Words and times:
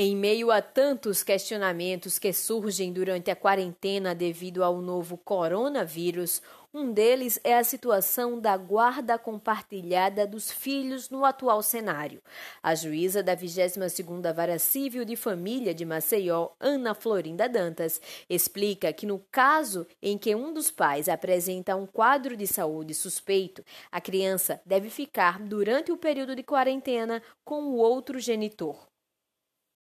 Em 0.00 0.14
meio 0.14 0.52
a 0.52 0.62
tantos 0.62 1.24
questionamentos 1.24 2.20
que 2.20 2.32
surgem 2.32 2.92
durante 2.92 3.32
a 3.32 3.34
quarentena 3.34 4.14
devido 4.14 4.62
ao 4.62 4.80
novo 4.80 5.18
coronavírus, 5.18 6.40
um 6.72 6.92
deles 6.92 7.40
é 7.42 7.58
a 7.58 7.64
situação 7.64 8.38
da 8.38 8.56
guarda 8.56 9.18
compartilhada 9.18 10.24
dos 10.24 10.52
filhos 10.52 11.10
no 11.10 11.24
atual 11.24 11.64
cenário. 11.64 12.22
A 12.62 12.76
juíza 12.76 13.24
da 13.24 13.36
22ª 13.36 14.32
Vara 14.32 14.56
Civil 14.60 15.04
de 15.04 15.16
Família 15.16 15.74
de 15.74 15.84
Maceió, 15.84 16.50
Ana 16.60 16.94
Florinda 16.94 17.48
Dantas, 17.48 18.00
explica 18.30 18.92
que 18.92 19.04
no 19.04 19.18
caso 19.32 19.84
em 20.00 20.16
que 20.16 20.32
um 20.32 20.54
dos 20.54 20.70
pais 20.70 21.08
apresenta 21.08 21.74
um 21.74 21.86
quadro 21.86 22.36
de 22.36 22.46
saúde 22.46 22.94
suspeito, 22.94 23.64
a 23.90 24.00
criança 24.00 24.60
deve 24.64 24.90
ficar 24.90 25.40
durante 25.40 25.90
o 25.90 25.96
período 25.96 26.36
de 26.36 26.44
quarentena 26.44 27.20
com 27.44 27.64
o 27.64 27.74
outro 27.78 28.20
genitor. 28.20 28.86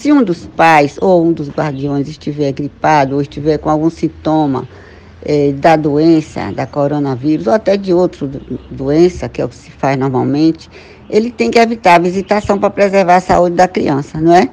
Se 0.06 0.12
um 0.12 0.24
dos 0.24 0.46
pais 0.46 1.00
ou 1.02 1.26
um 1.26 1.34
dos 1.34 1.50
guardiões 1.50 2.08
estiver 2.08 2.52
gripado 2.52 3.16
ou 3.16 3.22
estiver 3.22 3.58
com 3.58 3.72
algum 3.72 3.90
sintoma 3.90 4.70
é, 5.24 5.52
da 5.52 5.76
doença, 5.76 6.52
da 6.52 6.68
coronavírus, 6.68 7.48
ou 7.48 7.54
até 7.54 7.76
de 7.76 7.92
outra 7.92 8.30
doença, 8.70 9.28
que 9.28 9.42
é 9.42 9.46
o 9.46 9.50
que 9.50 9.56
se 9.56 9.72
faz 9.72 9.98
normalmente, 9.98 10.70
ele 11.10 11.32
tem 11.32 11.50
que 11.50 11.58
evitar 11.58 11.96
a 11.96 12.00
visitação 12.00 12.60
para 12.60 12.70
preservar 12.70 13.16
a 13.16 13.20
saúde 13.20 13.56
da 13.56 13.68
criança, 13.68 14.22
não 14.22 14.32
é? 14.32 14.48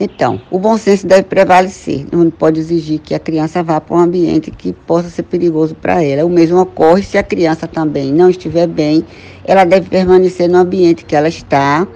Então, 0.00 0.40
o 0.50 0.58
bom 0.58 0.78
senso 0.78 1.06
deve 1.06 1.24
prevalecer. 1.24 2.06
Não 2.10 2.30
pode 2.30 2.58
exigir 2.58 2.98
que 3.00 3.14
a 3.14 3.18
criança 3.18 3.62
vá 3.62 3.80
para 3.82 3.94
um 3.94 4.00
ambiente 4.00 4.50
que 4.50 4.72
possa 4.72 5.10
ser 5.10 5.24
perigoso 5.24 5.74
para 5.74 6.02
ela. 6.02 6.24
O 6.24 6.30
mesmo 6.30 6.58
ocorre 6.58 7.02
se 7.02 7.18
a 7.18 7.22
criança 7.22 7.66
também 7.66 8.10
não 8.10 8.30
estiver 8.30 8.66
bem, 8.66 9.04
ela 9.44 9.64
deve 9.64 9.90
permanecer 9.90 10.48
no 10.48 10.56
ambiente 10.56 11.04
que 11.04 11.14
ela 11.14 11.28
está 11.28 11.86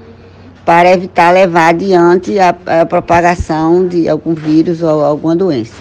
para 0.64 0.92
evitar 0.92 1.32
levar 1.32 1.68
adiante 1.70 2.38
a, 2.38 2.54
a 2.80 2.86
propagação 2.86 3.86
de 3.86 4.08
algum 4.08 4.34
vírus 4.34 4.82
ou 4.82 5.04
alguma 5.04 5.34
doença. 5.34 5.74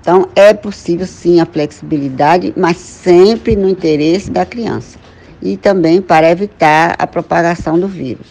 Então, 0.00 0.28
é 0.34 0.54
possível 0.54 1.06
sim 1.06 1.40
a 1.40 1.46
flexibilidade, 1.46 2.54
mas 2.56 2.78
sempre 2.78 3.54
no 3.54 3.68
interesse 3.68 4.30
da 4.30 4.46
criança 4.46 4.98
e 5.42 5.56
também 5.56 6.00
para 6.00 6.30
evitar 6.30 6.94
a 6.98 7.06
propagação 7.06 7.78
do 7.78 7.86
vírus. 7.86 8.26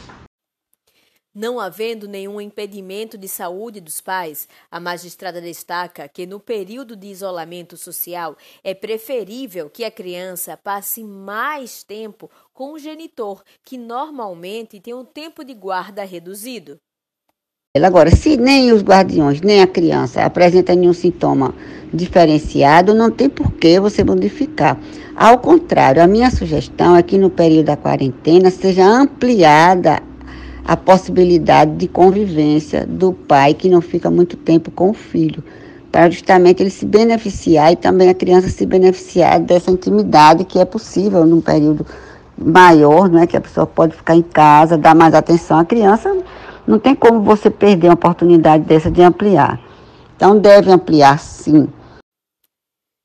Não 1.39 1.57
havendo 1.57 2.05
nenhum 2.05 2.41
impedimento 2.41 3.17
de 3.17 3.29
saúde 3.29 3.79
dos 3.79 4.01
pais, 4.01 4.45
a 4.69 4.77
magistrada 4.77 5.39
destaca 5.39 6.05
que 6.05 6.25
no 6.25 6.37
período 6.37 6.97
de 6.97 7.07
isolamento 7.07 7.77
social 7.77 8.35
é 8.61 8.73
preferível 8.73 9.69
que 9.69 9.85
a 9.85 9.89
criança 9.89 10.59
passe 10.61 11.01
mais 11.01 11.81
tempo 11.81 12.29
com 12.53 12.73
o 12.73 12.77
genitor, 12.77 13.41
que 13.63 13.77
normalmente 13.77 14.81
tem 14.81 14.93
um 14.93 15.05
tempo 15.05 15.45
de 15.45 15.53
guarda 15.53 16.03
reduzido. 16.03 16.75
Agora, 17.81 18.13
se 18.13 18.35
nem 18.35 18.73
os 18.73 18.83
guardiões, 18.83 19.39
nem 19.39 19.61
a 19.61 19.67
criança 19.67 20.23
apresentam 20.23 20.75
nenhum 20.75 20.91
sintoma 20.91 21.55
diferenciado, 21.93 22.93
não 22.93 23.09
tem 23.09 23.29
por 23.29 23.53
que 23.53 23.79
você 23.79 24.03
modificar. 24.03 24.77
Ao 25.15 25.39
contrário, 25.39 26.03
a 26.03 26.07
minha 26.07 26.29
sugestão 26.31 26.97
é 26.97 27.01
que 27.01 27.17
no 27.17 27.29
período 27.29 27.67
da 27.67 27.77
quarentena 27.77 28.51
seja 28.51 28.85
ampliada 28.85 30.08
a 30.69 30.77
possibilidade 30.77 31.71
de 31.77 31.87
convivência 31.87 32.85
do 32.85 33.11
pai 33.11 33.55
que 33.55 33.67
não 33.67 33.81
fica 33.81 34.11
muito 34.11 34.37
tempo 34.37 34.69
com 34.69 34.91
o 34.91 34.93
filho, 34.93 35.43
para 35.91 36.07
justamente 36.11 36.61
ele 36.61 36.69
se 36.69 36.85
beneficiar 36.85 37.73
e 37.73 37.75
também 37.75 38.07
a 38.07 38.13
criança 38.13 38.49
se 38.49 38.67
beneficiar 38.67 39.39
dessa 39.39 39.71
intimidade 39.71 40.43
que 40.43 40.59
é 40.59 40.65
possível 40.65 41.25
num 41.25 41.41
período 41.41 41.83
maior, 42.37 43.09
não 43.09 43.19
é? 43.19 43.25
Que 43.25 43.35
a 43.35 43.41
pessoa 43.41 43.65
pode 43.65 43.95
ficar 43.95 44.15
em 44.15 44.21
casa, 44.21 44.77
dar 44.77 44.93
mais 44.93 45.15
atenção 45.15 45.57
à 45.57 45.65
criança, 45.65 46.15
não 46.67 46.77
tem 46.77 46.93
como 46.93 47.21
você 47.21 47.49
perder 47.49 47.87
uma 47.87 47.95
oportunidade 47.95 48.63
dessa 48.63 48.91
de 48.91 49.01
ampliar. 49.01 49.59
Então 50.15 50.37
deve 50.37 50.71
ampliar 50.71 51.17
sim 51.17 51.67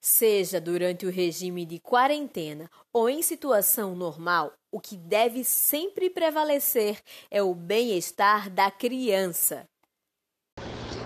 Seja 0.06 0.60
durante 0.60 1.06
o 1.06 1.10
regime 1.10 1.65
de 1.65 1.78
quarentena 1.78 2.69
ou 2.92 3.09
em 3.09 3.22
situação 3.22 3.94
normal, 3.94 4.53
o 4.70 4.78
que 4.78 4.98
deve 4.98 5.42
sempre 5.44 6.10
prevalecer 6.10 6.98
é 7.31 7.42
o 7.42 7.54
bem-estar 7.54 8.50
da 8.50 8.70
criança. 8.70 9.62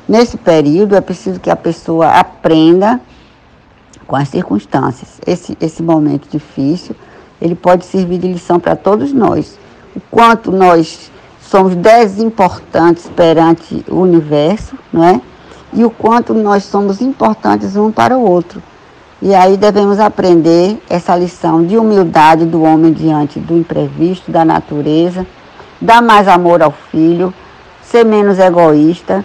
Nesse 0.09 0.37
período 0.37 0.97
é 0.97 1.01
preciso 1.01 1.39
que 1.39 1.49
a 1.49 1.55
pessoa 1.55 2.09
aprenda 2.09 3.01
com 4.05 4.17
as 4.17 4.31
circunstâncias. 4.31 5.21
Esse, 5.25 5.57
esse 5.61 5.81
momento 5.81 6.29
difícil, 6.29 6.97
ele 7.41 7.55
pode 7.55 7.85
servir 7.85 8.19
de 8.19 8.27
lição 8.27 8.59
para 8.59 8.75
todos 8.75 9.13
nós. 9.13 9.61
O 9.95 10.01
quanto 10.11 10.51
nós 10.51 11.09
somos 11.41 11.77
desimportantes 11.77 13.09
perante 13.15 13.85
o 13.89 14.01
universo, 14.01 14.77
não 14.93 15.05
é? 15.05 15.21
E 15.73 15.85
o 15.85 15.91
quanto 15.91 16.35
nós 16.35 16.65
somos 16.65 17.01
importantes 17.01 17.77
um 17.77 17.93
para 17.93 18.19
o 18.19 18.29
outro. 18.29 18.61
E 19.21 19.35
aí 19.35 19.57
devemos 19.57 19.99
aprender 19.99 20.81
essa 20.89 21.17
lição 21.17 21.65
de 21.65 21.77
humildade 21.77 22.45
do 22.45 22.63
homem 22.63 22.93
diante 22.93 23.41
do 23.41 23.57
imprevisto, 23.57 24.31
da 24.31 24.45
natureza, 24.45 25.27
dar 25.81 26.01
mais 26.01 26.29
amor 26.29 26.63
ao 26.63 26.71
filho, 26.71 27.35
ser 27.83 28.05
menos 28.05 28.39
egoísta 28.39 29.25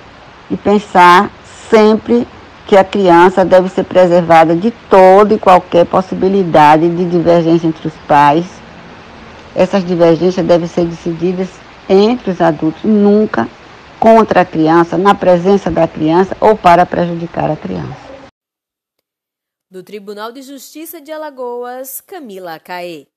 e 0.50 0.58
pensar 0.58 1.30
sempre 1.70 2.28
que 2.66 2.76
a 2.76 2.84
criança 2.84 3.46
deve 3.46 3.70
ser 3.70 3.84
preservada 3.84 4.56
de 4.56 4.72
toda 4.90 5.36
e 5.36 5.40
qualquer 5.40 5.86
possibilidade 5.86 6.90
de 6.90 7.06
divergência 7.06 7.68
entre 7.68 7.88
os 7.88 7.94
pais. 8.08 8.46
Essas 9.56 9.86
divergências 9.86 10.44
devem 10.44 10.68
ser 10.68 10.86
decididas 10.86 11.50
entre 11.88 12.32
os 12.32 12.42
adultos, 12.42 12.84
nunca 12.84 13.48
contra 14.00 14.42
a 14.42 14.46
criança, 14.46 14.98
na 14.98 15.14
presença 15.14 15.70
da 15.70 15.88
criança 15.88 16.36
ou 16.40 16.56
para 16.56 16.84
prejudicar 16.84 17.52
a 17.52 17.56
criança. 17.56 18.13
Do 19.74 19.82
Tribunal 19.82 20.32
de 20.32 20.44
Justiça 20.44 21.02
de 21.02 21.12
Alagoas, 21.12 22.00
Camila 22.00 22.60
Caê. 22.60 23.08